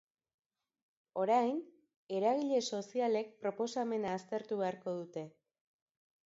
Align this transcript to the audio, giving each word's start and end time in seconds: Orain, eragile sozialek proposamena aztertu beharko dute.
Orain, 1.23 1.59
eragile 2.19 2.61
sozialek 2.77 3.29
proposamena 3.45 4.15
aztertu 4.21 4.59
beharko 4.63 4.97
dute. 5.03 5.27